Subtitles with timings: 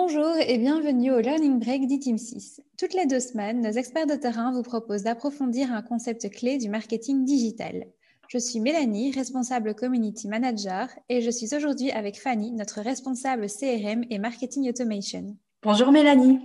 [0.00, 2.62] Bonjour et bienvenue au Learning Break d'ITIM 6.
[2.78, 6.68] Toutes les deux semaines, nos experts de terrain vous proposent d'approfondir un concept clé du
[6.68, 7.84] marketing digital.
[8.28, 14.04] Je suis Mélanie, responsable Community Manager, et je suis aujourd'hui avec Fanny, notre responsable CRM
[14.08, 15.36] et Marketing Automation.
[15.64, 16.38] Bonjour Mélanie.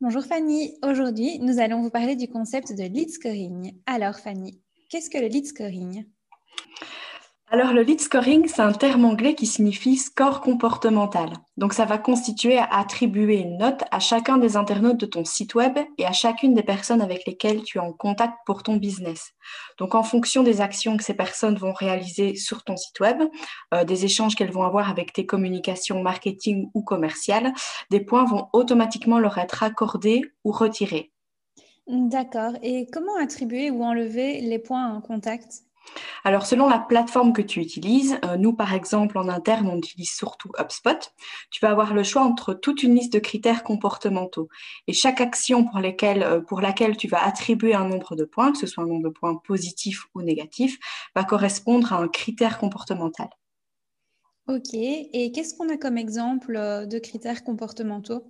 [0.00, 0.76] Bonjour Fanny.
[0.82, 3.74] Aujourd'hui, nous allons vous parler du concept de lead scoring.
[3.86, 4.60] Alors Fanny,
[4.90, 6.04] qu'est-ce que le lead scoring?
[7.58, 11.32] Alors, le lead scoring, c'est un terme anglais qui signifie score comportemental.
[11.56, 15.54] Donc, ça va constituer à attribuer une note à chacun des internautes de ton site
[15.54, 19.32] web et à chacune des personnes avec lesquelles tu es en contact pour ton business.
[19.78, 23.22] Donc, en fonction des actions que ces personnes vont réaliser sur ton site web,
[23.72, 27.54] euh, des échanges qu'elles vont avoir avec tes communications marketing ou commerciales,
[27.90, 31.10] des points vont automatiquement leur être accordés ou retirés.
[31.86, 32.52] D'accord.
[32.62, 35.65] Et comment attribuer ou enlever les points en contact?
[36.24, 40.10] Alors, selon la plateforme que tu utilises, euh, nous, par exemple, en interne, on utilise
[40.10, 41.12] surtout HubSpot.
[41.50, 44.48] Tu vas avoir le choix entre toute une liste de critères comportementaux.
[44.86, 48.58] Et chaque action pour, euh, pour laquelle tu vas attribuer un nombre de points, que
[48.58, 50.78] ce soit un nombre de points positif ou négatif,
[51.14, 53.28] va correspondre à un critère comportemental.
[54.48, 54.74] Ok.
[54.74, 58.24] Et qu'est-ce qu'on a comme exemple euh, de critères comportementaux?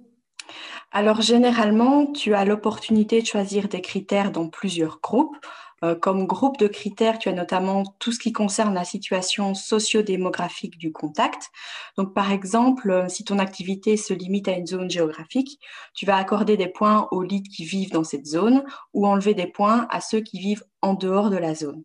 [0.92, 5.36] Alors généralement, tu as l'opportunité de choisir des critères dans plusieurs groupes.
[5.84, 10.78] Euh, comme groupe de critères, tu as notamment tout ce qui concerne la situation socio-démographique
[10.78, 11.50] du contact.
[11.98, 15.60] Donc, par exemple, euh, si ton activité se limite à une zone géographique,
[15.94, 19.46] tu vas accorder des points aux leads qui vivent dans cette zone ou enlever des
[19.46, 21.84] points à ceux qui vivent en dehors de la zone.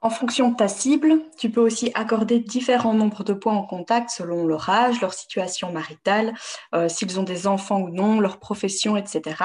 [0.00, 4.10] En fonction de ta cible, tu peux aussi accorder différents nombres de points en contact
[4.10, 6.34] selon leur âge, leur situation maritale,
[6.74, 9.44] euh, s'ils ont des enfants ou non, leur profession, etc.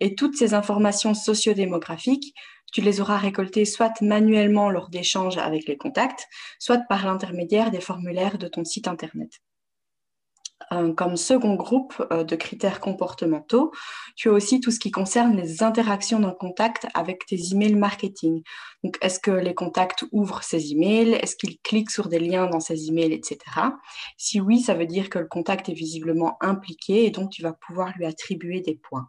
[0.00, 2.34] Et toutes ces informations sociodémographiques,
[2.74, 6.26] tu les auras récoltées soit manuellement lors d'échanges avec les contacts,
[6.58, 9.30] soit par l'intermédiaire des formulaires de ton site Internet.
[10.72, 13.70] Euh, comme second groupe euh, de critères comportementaux,
[14.16, 18.42] tu as aussi tout ce qui concerne les interactions d'un contact avec tes emails marketing.
[18.82, 21.12] Donc, est-ce que les contacts ouvrent ces emails?
[21.12, 23.38] Est-ce qu'ils cliquent sur des liens dans ces emails, etc.
[24.16, 27.52] Si oui, ça veut dire que le contact est visiblement impliqué et donc tu vas
[27.52, 29.08] pouvoir lui attribuer des points.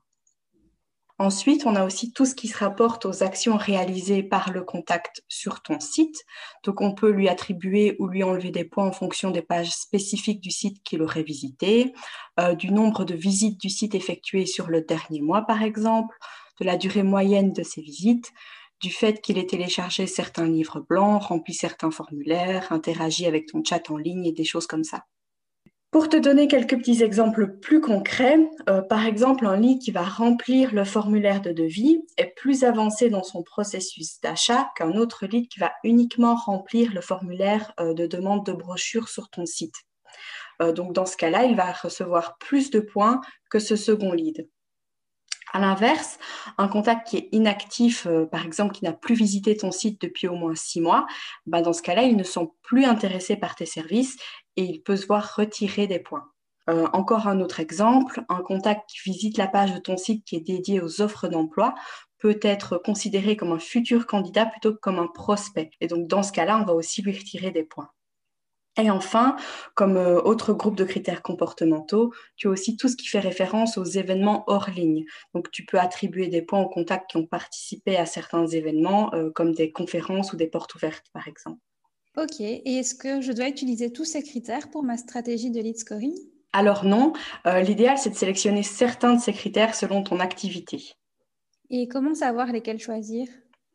[1.17, 5.23] Ensuite, on a aussi tout ce qui se rapporte aux actions réalisées par le contact
[5.29, 6.17] sur ton site.
[6.65, 10.41] Donc, on peut lui attribuer ou lui enlever des points en fonction des pages spécifiques
[10.41, 11.93] du site qu'il aurait visité,
[12.39, 16.17] euh, du nombre de visites du site effectuées sur le dernier mois, par exemple,
[16.59, 18.33] de la durée moyenne de ses visites,
[18.81, 23.89] du fait qu'il ait téléchargé certains livres blancs, rempli certains formulaires, interagi avec ton chat
[23.89, 25.05] en ligne et des choses comme ça.
[25.95, 30.03] Pour te donner quelques petits exemples plus concrets, euh, par exemple, un lead qui va
[30.03, 35.47] remplir le formulaire de devis est plus avancé dans son processus d'achat qu'un autre lead
[35.47, 39.75] qui va uniquement remplir le formulaire euh, de demande de brochure sur ton site.
[40.61, 44.49] Euh, donc, dans ce cas-là, il va recevoir plus de points que ce second lead.
[45.53, 46.19] À l'inverse,
[46.57, 50.35] un contact qui est inactif, par exemple, qui n'a plus visité ton site depuis au
[50.35, 51.07] moins six mois,
[51.45, 54.17] bah, dans ce cas-là, ils ne sont plus intéressés par tes services
[54.57, 56.29] et il peut se voir retirer des points.
[56.69, 60.35] Euh, encore un autre exemple, un contact qui visite la page de ton site qui
[60.35, 61.75] est dédiée aux offres d'emploi
[62.17, 65.69] peut être considéré comme un futur candidat plutôt que comme un prospect.
[65.79, 67.89] Et donc, dans ce cas-là, on va aussi lui retirer des points.
[68.77, 69.37] Et enfin,
[69.73, 73.77] comme euh, autre groupe de critères comportementaux, tu as aussi tout ce qui fait référence
[73.77, 75.05] aux événements hors ligne.
[75.33, 79.29] Donc, tu peux attribuer des points aux contacts qui ont participé à certains événements, euh,
[79.31, 81.61] comme des conférences ou des portes ouvertes, par exemple.
[82.17, 85.77] Ok, et est-ce que je dois utiliser tous ces critères pour ma stratégie de lead
[85.77, 86.15] scoring?
[86.53, 87.13] Alors non,
[87.45, 90.95] euh, l'idéal c'est de sélectionner certains de ces critères selon ton activité.
[91.69, 93.27] Et comment savoir lesquels choisir?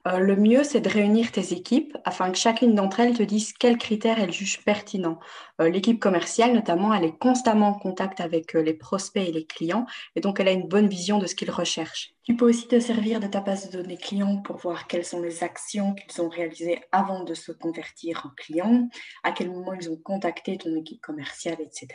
[0.09, 3.53] Euh, le mieux, c'est de réunir tes équipes afin que chacune d'entre elles te dise
[3.53, 5.19] quels critères elles jugent pertinents.
[5.61, 9.44] Euh, l'équipe commerciale, notamment, elle est constamment en contact avec euh, les prospects et les
[9.44, 9.84] clients
[10.16, 12.15] et donc elle a une bonne vision de ce qu'ils recherchent.
[12.25, 15.21] Tu peux aussi te servir de ta base de données clients pour voir quelles sont
[15.21, 18.89] les actions qu'ils ont réalisées avant de se convertir en clients,
[19.22, 21.89] à quel moment ils ont contacté ton équipe commerciale, etc.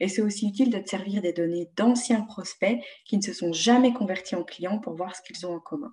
[0.00, 3.52] Et c'est aussi utile de te servir des données d'anciens prospects qui ne se sont
[3.52, 5.92] jamais convertis en clients pour voir ce qu'ils ont en commun.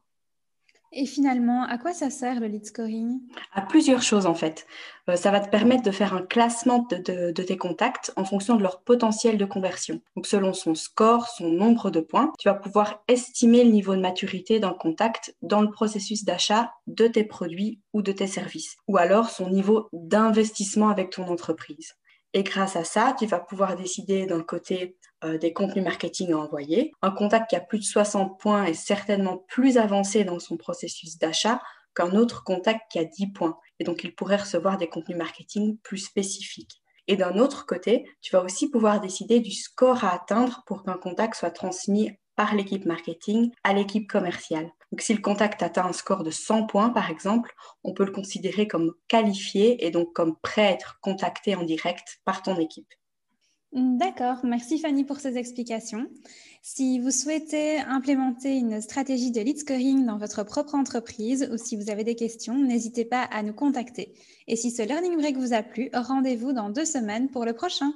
[0.92, 3.20] Et finalement, à quoi ça sert le lead scoring?
[3.54, 4.66] À plusieurs choses en fait.
[5.10, 8.64] Euh, ça va te permettre de faire un classement de, tes contacts en fonction de
[8.64, 10.02] leur potentiel de conversion.
[10.16, 14.02] Donc selon son score, son nombre de points, tu vas pouvoir estimer le niveau de
[14.02, 18.98] maturité d'un contact dans le processus d'achat de tes produits ou de tes services, ou
[18.98, 21.96] alors son niveau d'investissement avec ton entreprise.
[22.34, 26.38] Et grâce à ça, tu vas pouvoir décider d'un côté euh, des contenus marketing à
[26.38, 26.92] envoyer.
[27.02, 31.18] Un contact qui a plus de 60 points est certainement plus avancé dans son processus
[31.18, 31.62] d'achat
[31.96, 33.58] qu'un autre contact qui a 10 points.
[33.80, 36.84] Et donc, il pourrait recevoir des contenus marketing plus spécifiques.
[37.08, 40.98] Et d'un autre côté, tu vas aussi pouvoir décider du score à atteindre pour qu'un
[40.98, 44.72] contact soit transmis par l'équipe marketing à l'équipe commerciale.
[44.92, 47.54] Donc, si le contact atteint un score de 100 points, par exemple,
[47.84, 52.20] on peut le considérer comme qualifié et donc comme prêt à être contacté en direct
[52.26, 52.94] par ton équipe.
[53.72, 56.08] D'accord, merci Fanny pour ces explications.
[56.64, 61.76] Si vous souhaitez implémenter une stratégie de lead scoring dans votre propre entreprise ou si
[61.76, 64.16] vous avez des questions, n'hésitez pas à nous contacter.
[64.48, 67.94] Et si ce Learning Break vous a plu, rendez-vous dans deux semaines pour le prochain.